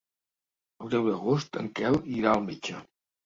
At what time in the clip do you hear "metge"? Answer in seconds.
2.49-2.81